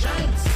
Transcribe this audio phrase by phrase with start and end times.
[0.00, 0.46] Giants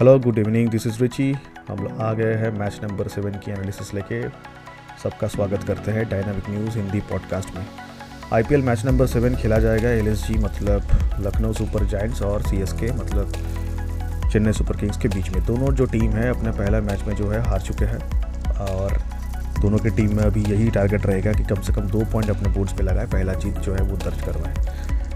[0.00, 1.32] hello good evening this is Richie
[1.68, 4.28] हम लोग आ गए हैं मैच नंबर सेवन की एनालिसिस लेके।
[5.02, 7.66] सबका स्वागत करते हैं डायनामिक न्यूज़ हिंदी पॉडकास्ट में।
[8.32, 10.82] आईपीएल मैच नंबर सेवन खेला जाएगा। एलएसजी मतलब
[11.20, 13.32] लखनऊ सुपर जायंट्स और सीएसके मतलब
[14.36, 17.28] चेन्नई सुपर किंग्स के बीच में। दोनों जो टीम है, अपने पहला मैच में जो
[17.30, 17.98] है, हार चुके हैं।
[18.60, 18.96] और
[19.60, 22.48] दोनों की टीम में अभी यही टारगेट रहेगा कि कम से कम दो पॉइंट अपने
[22.48, 24.54] बोर्ड्स पे लगाए, पहला जीत जो है वो दर्ज करवाए।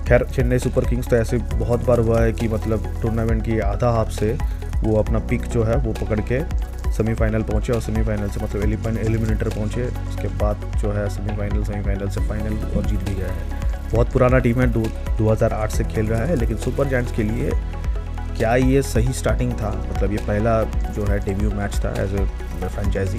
[0.08, 3.90] खैर, चेन्नई सुपर किंग्स तो ऐसे बहुत बार हुआ है कि मतलब टूर्नामेंट की आधा
[3.90, 4.36] हाफ़ से
[4.82, 6.40] वो अपना पिक जो है, वो पकड़ के
[6.92, 8.62] सेमीफाइनल पहुँचे और सेमीफाइनल से मतलब
[8.98, 13.68] एलिमिनेटर पहुँचे। उसके बाद जो है सेमीफाइनल सेमीफाइनल से फाइनल और जीत भी गया है।
[13.92, 14.82] बहुत पुराना टीम है, दो
[15.18, 17.50] 2008 से खेल रहा है, लेकिन सुपर जायंट्स के लिए
[18.40, 19.70] क्या ये सही स्टार्टिंग था?
[19.88, 20.52] मतलब ये पहला
[20.94, 22.24] जो है डेब्यू मैच था एज ए
[22.66, 23.18] फ्रेंचाइजी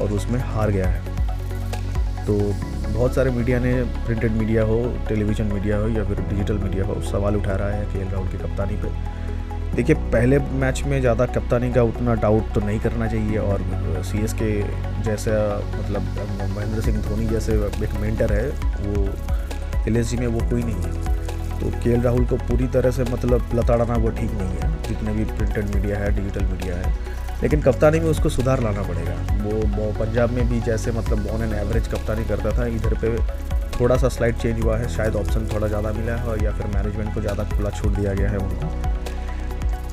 [0.00, 1.00] और उसमें हार गया है।
[2.26, 2.36] तो
[2.88, 3.72] बहुत सारे मीडिया ने
[4.06, 4.76] प्रिंटेड मीडिया हो
[5.08, 8.28] टेलीविज़न मीडिया हो या फिर डिजिटल मीडिया हो, सवाल उठा रहा है के एल राहुल
[8.28, 8.90] की कप्तानी पे।
[9.76, 13.64] देखिए, पहले मैच में ज़्यादा कप्तानी का उतना डाउट तो नहीं करना चाहिए और
[14.04, 14.52] सी एस के
[15.04, 15.34] जैसा
[15.78, 16.02] मतलब
[16.56, 17.52] महेंद्र सिंह धोनी जैसे
[17.84, 18.48] एक मेंटर है,
[18.80, 19.08] वो
[19.88, 21.20] एल एस जी में वो कोई नहीं है।
[21.62, 25.24] तो के राहुल को पूरी तरह से मतलब लताड़ाना वो ठीक नहीं है। जितने भी
[25.26, 26.92] प्रिंटेड मीडिया है डिजिटल मीडिया है।
[27.42, 31.52] लेकिन कप्तानी में उसको सुधार लाना पड़ेगा। वो पंजाब में भी जैसे मतलब ऑन एन
[31.56, 33.16] एवरेज कप्तानी करता था, इधर पे
[33.78, 36.66] थोड़ा सा स्लाइड चेंज हुआ है। शायद ऑप्शन थोड़ा ज़्यादा मिला है और या फिर
[36.74, 38.66] मैनेजमेंट को ज़्यादा खुला छूट दिया गया है उनको।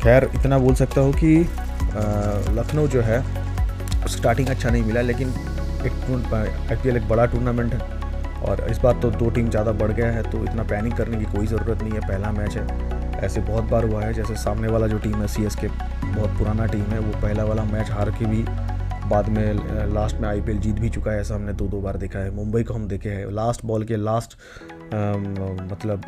[0.04, 1.38] खैर, इतना बोल सकता हूँ कि
[2.56, 3.24] लखनऊ जो है
[4.08, 5.30] स्टार्टिंग अच्छा नहीं मिला, लेकिन
[5.86, 5.94] एक
[6.34, 7.99] आई एक बड़ा टूर्नामेंट है।
[8.42, 11.26] और इस बार तो दो टीम ज़्यादा बढ़ गया है तो इतना पैनिक करने की
[11.28, 12.66] कोई ज़रूरत नहीं है। पहला मैच है,
[13.20, 16.66] ऐसे बहुत बार हुआ है, जैसे सामने वाला जो टीम है सी के बहुत पुराना
[16.68, 18.44] टीम है, वो पहला वाला मैच हार के भी
[19.10, 22.20] बाद में लास्ट में आईपीएल जीत भी चुका है, ऐसा हमने दो दो बार देखा
[22.20, 24.38] है। मुंबई को हम देखे हैं लास्ट बॉल के लास्ट
[25.72, 26.02] मतलब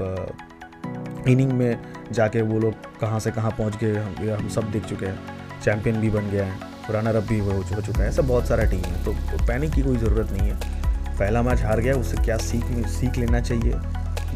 [1.28, 1.78] इनिंग में
[2.14, 6.00] जाके वो लोग कहाँ से कहाँ पहुँच गए, हम हम सब देख चुके हैं। चैम्पियन
[6.02, 9.04] भी बन गया है रनर अप भी हो चुका है, ऐसा बहुत सारा टीम है
[9.06, 9.14] तो
[9.48, 10.81] पैनिक की कोई ज़रूरत नहीं है।
[11.22, 13.74] पहला मैच हार गया, उससे क्या सीख सीख लेना चाहिए।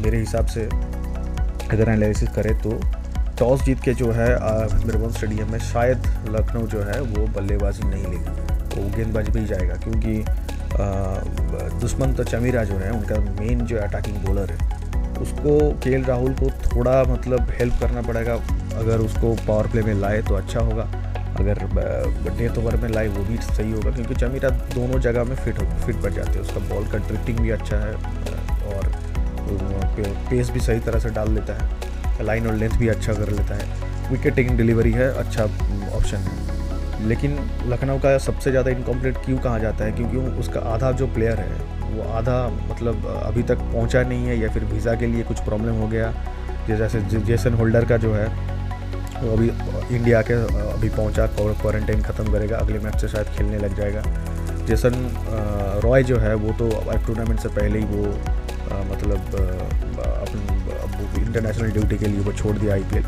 [0.00, 2.80] मेरे हिसाब से अगर एनालिसिस करें तो
[3.38, 4.28] टॉस जीत के जो है
[4.76, 9.46] बिरबल स्टेडियम में शायद लखनऊ जो है, वो बल्लेबाजी नहीं लेगी। वो गेंदबाजी पे ही
[9.46, 10.24] जाएगा, क्योंकि
[11.80, 14.58] दुश्मन तो चमीरा जो है, उनका मेन जो अटैकिंग बॉलर है,
[15.20, 18.34] उसको के राहुल को थोड़ा मतलब हेल्प करना पड़ेगा।
[18.76, 20.84] अगर उसको पावर प्ले में लाए तो अच्छा होगा।
[21.38, 21.58] अगर
[22.38, 25.66] डेथ ओवर में लाए वो भी सही होगा, क्योंकि चमीरा दोनों जगह में फिट हो
[25.86, 27.92] फिट पड़ जाते हैं। उसका बॉल का ड्रिफ्टिंग भी अच्छा है,
[28.66, 28.90] और
[30.30, 33.54] पेस भी सही तरह से डाल लेता है। लाइन और लेंथ भी अच्छा कर लेता
[33.54, 35.44] है। विकेट टेकिंग डिलीवरी है अच्छा
[35.96, 39.92] ऑप्शन है। लेकिन लखनऊ का सबसे ज़्यादा इनकम्प्लीट क्यों कहा जाता है?
[39.92, 42.36] क्योंकि उसका आधा जो प्लेयर है, वो आधा
[42.70, 46.12] मतलब अभी तक पहुँचा नहीं है या फिर वीज़ा के लिए कुछ प्रॉब्लम हो गया।
[46.68, 48.26] जैसे जेसन होल्डर का जो है
[49.22, 49.48] वो अभी
[49.96, 50.34] इंडिया के
[50.70, 54.02] अभी पहुँचा क्वारंटाइन ख़त्म करेगा अगले मैच से शायद खेलने लग जाएगा।
[54.66, 54.94] जेसन
[55.84, 56.68] रॉय जो है वो तो
[57.06, 59.20] टूर्नामेंट से पहले ही वो आ, मतलब
[60.06, 63.04] अपनी इंटरनेशनल ड्यूटी के लिए वो छोड़ दिया आईपीएल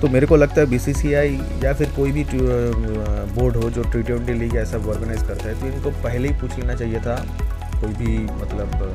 [0.00, 4.32] तो मेरे को लगता है बीसीसीआई या फिर कोई भी बोर्ड हो जो टी ट्वेंटी
[4.34, 7.16] लीग ऐसा ऑर्गेनाइज करता है तो इनको पहले ही पूछ लेना चाहिए था
[7.80, 8.94] कोई भी मतलब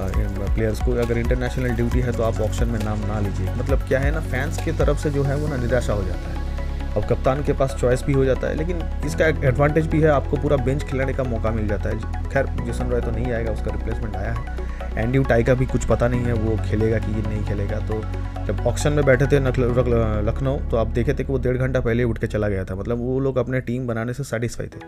[0.00, 4.00] प्लेयर्स को अगर इंटरनेशनल ड्यूटी है तो आप ऑप्शन में नाम ना लीजिए। मतलब क्या
[4.00, 6.38] है ना फैंस की तरफ़ से जो है वो ना निराशा हो जाता है।
[6.90, 10.08] अब कप्तान के पास चॉइस भी हो जाता है, लेकिन इसका एक एडवांटेज भी है,
[10.08, 13.52] आपको पूरा बेंच खिलाने का मौका मिल जाता है। खैर जेसन रॉय तो नहीं आएगा,
[13.52, 17.12] उसका रिप्लेसमेंट आया है। एंड्यू टाई का भी कुछ पता नहीं है, वो खेलेगा कि
[17.12, 18.00] ये नहीं खेलेगा। तो
[18.46, 22.04] जब ऑप्शन में बैठे थे लखनऊ तो आप देखे थे कि वो डेढ़ घंटा पहले
[22.04, 24.80] उठ के चला गया था। मतलब वो लोग अपने टीम बनाने से सेटिस्फाई थे।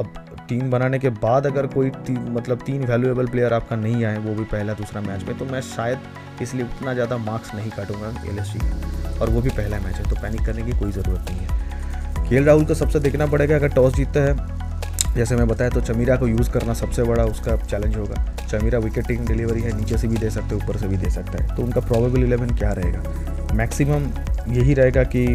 [0.00, 4.18] अब टीम बनाने के बाद अगर कोई ती, मतलब तीन वैल्यूएबल प्लेयर आपका नहीं आए
[4.18, 8.08] वो भी पहला दूसरा मैच में तो मैं शायद इसलिए उतना ज़्यादा मार्क्स नहीं काटूँगा
[8.28, 11.40] एल का। और वो भी पहला मैच है तो पैनिक करने की कोई ज़रूरत नहीं
[11.40, 15.80] है। के राहुल को सबसे देखना पड़ेगा अगर टॉस जीतता है जैसे मैं बताया तो
[15.82, 20.08] चमीरा को यूज़ करना सबसे बड़ा उसका चैलेंज होगा। चमीरा विकेटिंग डिलीवरी है नीचे से
[20.08, 22.72] भी दे सकते हैं ऊपर से भी दे सकता है। तो उनका प्रॉबेबल इलेवन क्या
[22.72, 23.54] रहेगा?
[23.54, 24.10] मैक्सिमम
[24.52, 25.26] यही रहेगा कि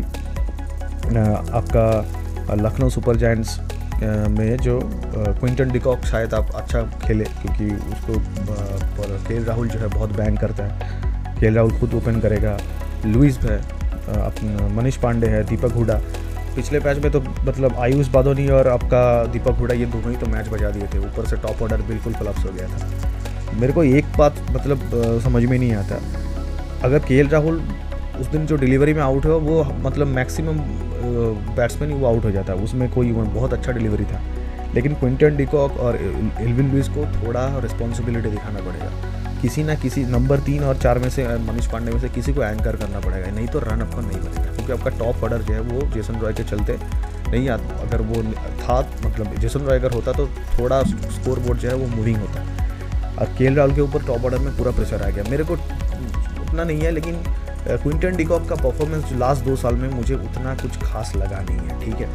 [1.11, 3.59] आपका लखनऊ सुपर जायंट्स
[4.01, 8.13] में जो क्विंटन डिकॉक शायद आप अच्छा खेले, क्योंकि उसको
[9.27, 12.57] के राहुल जो है बहुत बैन करता है। के राहुल खुद ओपन करेगा।
[13.05, 13.59] लुइस है
[14.75, 16.01] मनीष पांडे है, दीपक हुडा।
[16.55, 20.25] पिछले मैच में तो मतलब आयुष बादोनी और आपका दीपक हुडा, ये दोनों ही तो
[20.27, 23.83] मैच बजा दिए थे। ऊपर से टॉप ऑर्डर बिल्कुल कलप्स हो गया था। मेरे को
[23.83, 25.99] एक बात मतलब समझ में नहीं आता।
[26.83, 27.61] अगर के राहुल
[28.19, 30.59] उस दिन जो डिलीवरी में आउट हुआ वो मतलब मैक्सिमम
[31.55, 34.21] बैट्समैन ही वो आउट हो जाता। है उसमें कोई बहुत अच्छा डिलीवरी था।
[34.75, 35.95] लेकिन क्विंटन डिकॉक और
[36.41, 38.91] इलविन लुइस को थोड़ा रिस्पॉन्सिबिलिटी दिखाना पड़ेगा।
[39.41, 42.43] किसी ना किसी नंबर तीन और चार में से मनीष पांडे में से किसी को
[42.43, 45.59] एंकर करना पड़ेगा। नहीं तो रन आपका नहीं बनेगा क्योंकि आपका टॉप ऑर्डर जो है
[45.61, 46.77] वो जेसन रॉय के चलते
[47.29, 48.23] नहीं आ अगर वो
[48.59, 50.27] था मतलब जेसन रॉय अगर होता तो
[50.59, 52.41] थोड़ा स्कोर बोर्ड जो है वो मूविंग होता।
[53.19, 56.63] और के राहुल के ऊपर टॉप ऑर्डर में पूरा प्रेशर आ गया। मेरे को उतना
[56.63, 57.15] नहीं है, लेकिन
[57.67, 61.79] क्विंटन डिकॉक का परफॉर्मेंस लास्ट दो साल में मुझे उतना कुछ खास लगा नहीं है
[61.79, 62.09] ठीक है?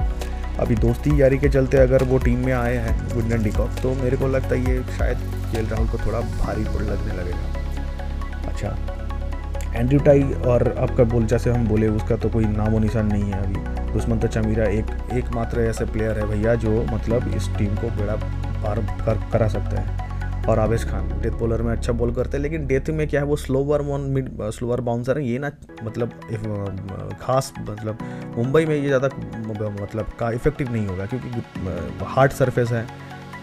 [0.58, 4.16] अभी दोस्ती यारी के चलते अगर वो टीम में आए हैं क्विंटन डिकॉक तो मेरे
[4.16, 5.18] को लगता है ये शायद
[5.52, 8.76] के राहुल को थोड़ा भारी पड़ लगने लगेगा। अच्छा
[9.74, 13.42] एंड्रू टाई और आपका बोल जैसे हम बोले उसका तो कोई नामो निशान नहीं है
[13.42, 17.90] अभी। दुश्मन तो चमीरा एक एकमात्र ऐसे प्लेयर है भैया जो मतलब इस टीम को
[17.96, 20.05] बेड़ा पार कर, करा सकता है।
[20.48, 23.26] और आवेश खान डेथ बॉलर में अच्छा बॉल करते हैं, लेकिन डेथ में क्या है,
[23.26, 25.50] वो स्लोवर मिड स्लोवर बाउंसर है, ये ना
[25.84, 27.98] मतलब खास मतलब
[28.36, 29.08] मुंबई में ये ज़्यादा
[29.48, 32.86] मतलब का इफ़ेक्टिव नहीं होगा, क्योंकि हार्ड सरफेस है,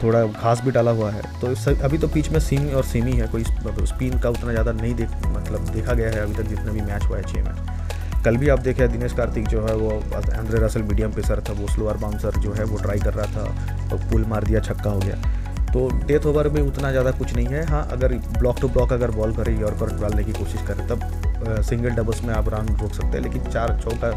[0.03, 1.47] थोड़ा घास भी डाला हुआ है तो
[1.83, 5.09] अभी तो पिच में सीमी और सेमी है, कोई स्पिन का उतना ज़्यादा नहीं देख
[5.27, 8.50] मतलब देखा गया है अभी तक जितने भी मैच हुआ है छः मैच कल भी
[8.50, 9.91] आप देखे दिनेश कार्तिक जो है, वो
[10.33, 13.44] एंड्रे रसल मीडियम पेसर था, वो स्लोअर बाउंसर जो है, वो ट्राई कर रहा था,
[13.91, 15.15] और पुल मार दिया, छक्का हो गया।
[15.74, 19.12] तो डेथ ओवर में उतना ज़्यादा कुछ नहीं है। हाँ अगर ब्लॉक टू ब्लॉक अगर
[19.12, 23.18] बॉल करे यॉर्कर डालने की कोशिश करें, तब सिंगल डबल्स में आप रन रोक सकते
[23.18, 24.12] हैं, लेकिन चार चौका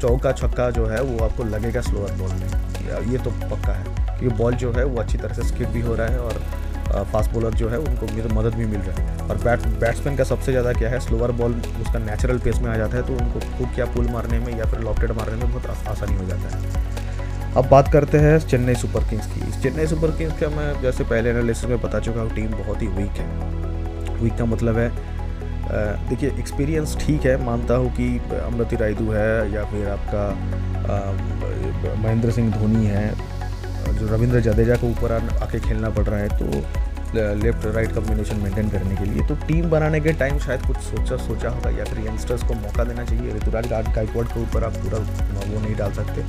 [0.00, 3.84] चौका छक्का जो है, वो आपको लगेगा स्लोअर बॉल में। ये तो पक्का है,
[4.18, 7.30] क्योंकि बॉल जो है, वो अच्छी तरह से स्किप भी हो रहा है और फास्ट
[7.32, 10.72] बॉलर जो है, उनको मदद भी मिल रहा है। और बैट बैट्समैन का सबसे ज़्यादा
[10.72, 11.52] क्या है स्लोअर बॉल
[11.82, 14.64] उसका नेचुरल पेस में आ जाता है तो उनको खुद क्या पुल मारने में या
[14.64, 16.91] फिर लॉकटेड मारने में बहुत आसानी हो जाता है।
[17.56, 21.30] अब बात करते हैं चेन्नई सुपर किंग्स की। चेन्नई सुपर किंग्स का मैं जैसे पहले
[21.30, 24.90] एनालिसिस में बता चुका हूँ, टीम बहुत ही वीक है। वीक का मतलब है
[26.08, 28.06] देखिए एक्सपीरियंस ठीक है, मानता हूँ कि
[28.38, 30.24] अमृति रायदू है या फिर आपका
[32.02, 33.08] महेंद्र सिंह धोनी है,
[33.90, 36.46] जो रविंद्र जडेजा को ऊपर आके खेलना पड़ रहा है तो
[37.36, 41.16] लेफ़्ट राइट कम्बिनेशन मेंटेन करने के लिए। तो टीम बनाने के टाइम शायद कुछ सोचा
[41.26, 44.98] सोचा होगा या फिर यंगस्टर्स को मौका देना चाहिए। ऋतुराज गायकवाड़ के ऊपर आप पूरा
[44.98, 46.24] वो नहीं डाल सकते।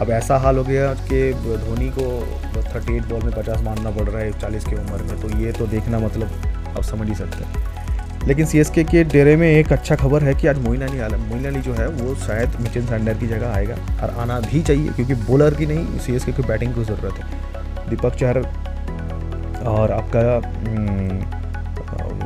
[0.00, 2.04] अब ऐसा हाल हो गया कि धोनी को
[2.64, 5.52] थर्टी एट बॉल में पचास मारना पड़ रहा है चालीस की उम्र में तो ये
[5.52, 6.30] तो देखना मतलब
[6.76, 10.46] आप समझ ही सकते हैं। लेकिन सी के डेरे में एक अच्छा खबर है कि
[10.46, 13.74] आज मोइन अली आलम मोइन अली जो है वो शायद मिचन सैंडर की जगह आएगा
[14.02, 18.14] और आना भी चाहिए क्योंकि बॉलर की नहीं सी की बैटिंग की ज़रूरत है। दीपक
[18.14, 18.38] चहर
[19.68, 21.18] और आपका हम्म,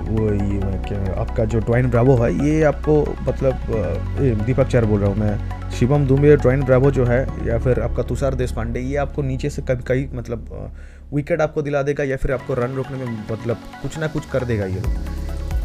[0.09, 5.19] वो ये आपका जो ट्वाइन ब्रावो है ये आपको मतलब दीपक चहर बोल रहा हूँ
[5.19, 9.23] मैं। शिवम दुबे ड्रॉइन ब्रावो जो है, या फिर आपका तुषार देश पांडे ये आपको
[9.23, 10.73] नीचे से कभी कई मतलब
[11.15, 14.45] विकेट आपको दिला देगा या फिर आपको रन रोकने में मतलब कुछ ना कुछ कर
[14.45, 14.83] देगा ये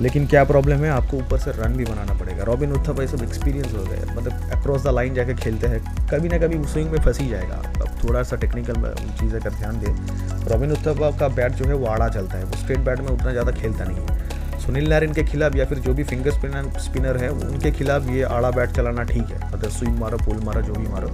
[0.02, 3.22] लेकिन क्या प्रॉब्लम है, आपको ऊपर से रन भी बनाना पड़ेगा। रॉबिन उत्थप ये सब
[3.24, 5.80] एक्सपीरियंस हो गया मतलब अक्रॉस द लाइन जाके खेलते हैं।
[6.10, 8.76] कभी ना कभी स्विंग में फंस ही जाएगा। अब थोड़ा सा टेक्निकल
[9.20, 12.58] चीज़ें का ध्यान दें। रॉबिन उत्थप का बैट जो है, वो आड़ा चलता है। वो
[12.58, 14.23] स्ट्रेट बैट में उतना ज़्यादा खेलता नहीं है।
[14.66, 18.22] सुनील नारायण के खिलाफ या फिर जो भी फिंगर स्पिनर स्पिनर है, उनके खिलाफ ये
[18.24, 21.10] आड़ा बैट चलाना ठीक है। अगर स्विंग मारो पुल मारो, जो भी मारो।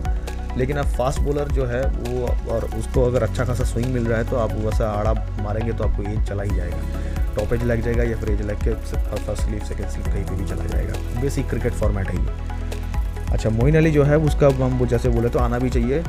[0.57, 4.17] लेकिन अब फास्ट बॉलर जो है, वो और उसको अगर अच्छा खासा स्विंग मिल रहा
[4.17, 7.81] है तो आप वैसा आड़ा मारेंगे तो आपको एज चला ही जाएगा। टॉप एज लग
[7.81, 11.21] जाएगा या फिर एज लग के फ़र्स्ट स्लीप सेकेंड स्लीप कहीं पर भी चला जाएगा।
[11.21, 12.48] बेसिक क्रिकेट फॉर्मेट है ये।
[13.33, 16.03] अच्छा मोइन अली जो है, उसका हम जैसे बोले तो आना भी चाहिए।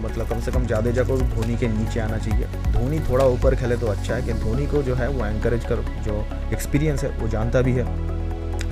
[0.00, 3.76] मतलब कम से कम जादेजा को धोनी के नीचे आना चाहिए। धोनी थोड़ा ऊपर खेले
[3.76, 7.28] तो अच्छा है कि धोनी को जो है, वो एंकरेज कर, जो एक्सपीरियंस है, वो
[7.28, 7.84] जानता भी है।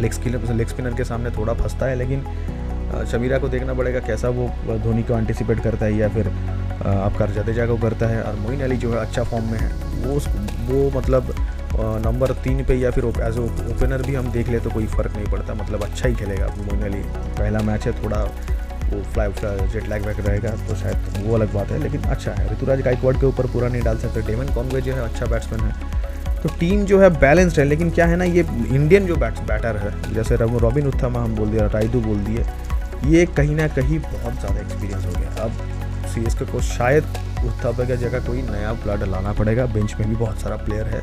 [0.00, 2.24] लेग स्पिनर लेग स्पिनर के सामने थोड़ा फंसता है, लेकिन
[3.06, 4.48] शमीरा को देखना पड़ेगा कैसा वो
[4.84, 6.28] धोनी को एंटिसिपेट करता है या फिर
[6.86, 9.72] आपका जडेजा को करता है। और मोइन अली जो है अच्छा फॉर्म में है।
[10.04, 10.18] वो
[10.68, 11.34] वो मतलब
[11.76, 15.26] नंबर तीन पे या फिर एज ओपनर भी हम देख ले तो कोई फ़र्क नहीं
[15.28, 17.02] पड़ता मतलब अच्छा ही खेलेगा। मोइन अली
[17.38, 18.23] पहला मैच है, थोड़ा
[18.85, 19.33] वो फ्लाई
[19.69, 23.16] जेट लैग वैग रहेगा तो शायद वो अलग बात है, लेकिन अच्छा है। ऋतुराज गायकवाड़
[23.16, 26.02] के ऊपर पूरा नहीं डाल सकते डेमन कॉन्वे जो है अच्छा बैट्समैन है।
[26.43, 29.76] तो टीम जो है बैलेंस्ड है, लेकिन क्या है ना, ये इंडियन जो बैट्स बैटर
[29.76, 32.45] है, जैसे रॉबिन उत्थमा हम बोल दिया राइडू बोल दिए,
[33.07, 35.50] ये कहीं ना कहीं बहुत ज़्यादा एक्सपीरियंस हो गया। अब
[36.07, 37.04] सी को शायद
[37.45, 41.02] उत्थापा की जगह कोई नया प्लेयर लाना पड़ेगा बेंच में भी बहुत सारा प्लेयर है।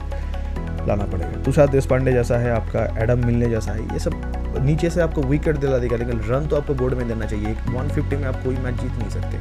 [0.87, 4.21] लाना पड़ेगा। तुषार देश पांडे जैसा है, आपका एडम मिलने जैसा है, ये सब
[4.59, 7.67] नीचे से आपको विकेट दिला देगा, लेकिन रन तो आपको बोर्ड में देना चाहिए। एक
[7.69, 9.37] वन फिफ्टी में आप कोई मैच जीत नहीं सकते।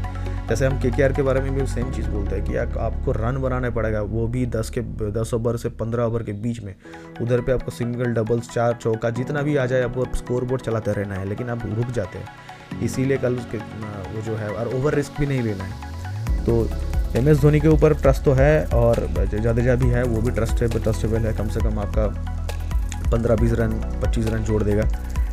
[0.49, 3.71] जैसे हम के के बारे में भी सेम चीज़ बोलते हैं कि आपको रन बनाना
[3.71, 4.81] पड़ेगा, वो भी दस के,
[5.11, 6.75] दस ओवर से पंद्रह ओवर के बीच में।
[7.23, 10.93] उधर पे आपको सिंगल डबल्स चार, चौका, जितना भी आ जाए, आपको स्कोर बोर्ड चलाते
[10.93, 13.59] रहना है, लेकिन आप रुक जाते हैं। इसीलिए कल उसके,
[14.15, 16.65] वो जो है, और ओवर रिस्क भी नहीं लेना है। तो
[17.17, 18.97] एम एस धोनी के ऊपर ट्रस्ट तो है और
[19.33, 22.07] जडेजा भी है वो भी ट्रस्ट है ट्रस्टेबल है कम से कम आपका
[23.11, 24.83] पंद्रह बीस रन पच्चीस रन जोड़ देगा।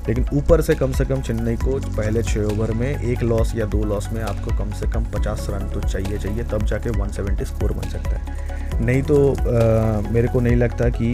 [0.08, 3.66] लेकिन ऊपर से कम से कम चेन्नई को पहले छः ओवर में एक लॉस या
[3.66, 7.46] दो लॉस में आपको कम से कम 50 रन तो चाहिए चाहिए तब जाके 170
[7.46, 11.14] स्कोर बन सकता है। नहीं तो आ, मेरे को नहीं लगता कि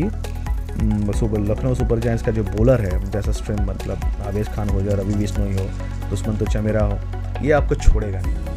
[1.20, 4.96] सुपर लखनऊ सुपर जायंट्स का जो बॉलर है जैसा स्ट्रीम मतलब आवेश खान हो या
[4.96, 5.66] रवि बिश्नोई हो
[6.10, 8.53] दुश्मन तो चमेरा हो ये आपको छोड़ेगा नहीं।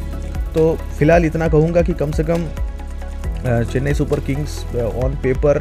[0.57, 2.45] तो फ़िलहाल इतना कहूँगा कि कम से कम
[3.71, 5.57] Chennai super kings on paper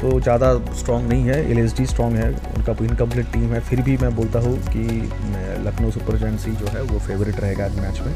[0.00, 3.96] तो ज़्यादा स्ट्रॉन्ग नहीं है एल एस स्ट्रॉन्ग है, उनका इनकम्प्लीट टीम है। फिर भी
[3.96, 4.84] मैं बोलता हूँ कि
[5.66, 8.14] लखनऊ सुपर ही जो है वो फेवरेट रहेगा आज मैच में,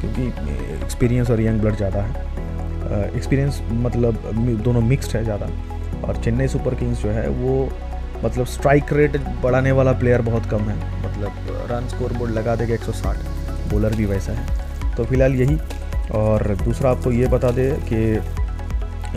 [0.00, 0.26] क्योंकि
[0.74, 4.30] एक्सपीरियंस और यंग ब्लड ज़्यादा है। एक्सपीरियंस मतलब
[4.64, 5.50] दोनों मिक्सड है ज़्यादा।
[6.06, 7.58] और चेन्नई सुपर किंग्स जो है वो
[8.24, 12.74] मतलब स्ट्राइक रेट बढ़ाने वाला प्लेयर बहुत कम है। मतलब रन स्कोर बोर्ड लगा देगा
[12.76, 14.66] 160 बॉलर भी वैसा है।
[14.98, 15.58] तो फ़िलहाल यही।
[16.14, 17.98] और दूसरा आपको ये बता दे कि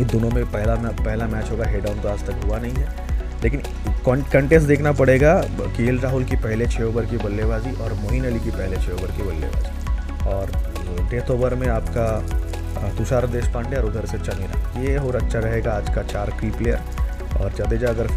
[0.02, 2.88] इन दोनों में पहला पहला मैच होगा हेड ऑन तो आज तक हुआ नहीं है।
[3.44, 3.62] लेकिन
[4.08, 8.52] कंटेस्ट देखना पड़ेगा, के राहुल की पहले छः ओवर की बल्लेबाजी और मोइन अली की
[8.52, 10.52] पहले छः ओवर की बल्लेबाजी। और
[11.10, 12.08] डेथ ओवर में आपका
[12.98, 16.50] तुषार देश पांडे और उधर से चमीरा ये और अच्छा रहेगा आज का चार की
[16.52, 18.08] प्लेयर और जडेजा अगर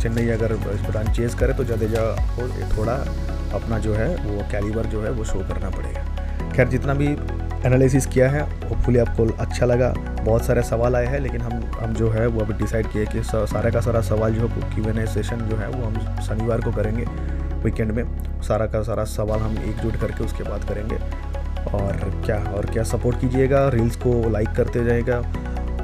[0.00, 2.04] चेन्नई अगर इस रन चेज करे तो जडेजा
[2.36, 2.94] को थोड़ा
[3.54, 6.03] अपना जो है, वो कैलिबर जो है, वो शो करना पड़ेगा।
[6.54, 7.06] खैर, जितना भी
[7.66, 11.94] एनालिसिस किया है होपफुली आपको अच्छा लगा। बहुत सारे सवाल आए हैं, लेकिन हम हम
[11.94, 15.06] जो है, वो अभी डिसाइड किए कि सारे का सारा सवाल जो है क्यू एन
[15.06, 17.04] सेशन जो है, वो हम शनिवार को करेंगे
[17.64, 18.04] वीकेंड में।
[18.42, 20.98] सारा का सारा सवाल हम एकजुट करके उसके बाद करेंगे।
[21.72, 25.16] और क्या और क्या सपोर्ट कीजिएगा रील्स को लाइक करते जाएगा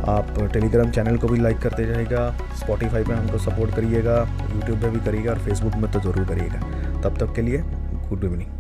[0.09, 4.19] आप टेलीग्राम चैनल को भी लाइक करते जाएगा स्पॉटीफाई पे हमको सपोर्ट करिएगा।
[4.55, 7.63] यूट्यूब पे भी करिएगा और फेसबुक में तो ज़रूर करिएगा। तब तक के लिए
[8.09, 8.60] गुड इवनिंग